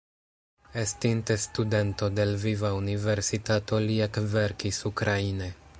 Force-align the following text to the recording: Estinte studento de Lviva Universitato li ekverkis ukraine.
Estinte 0.83 1.37
studento 1.43 2.09
de 2.19 2.25
Lviva 2.31 2.73
Universitato 2.79 3.83
li 3.89 4.03
ekverkis 4.07 4.83
ukraine. 4.95 5.55